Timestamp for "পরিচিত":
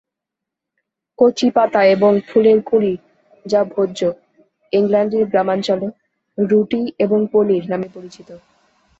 7.93-8.29